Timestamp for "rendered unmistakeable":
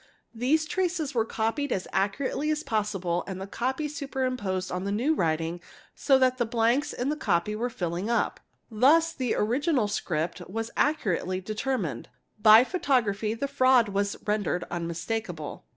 14.25-15.65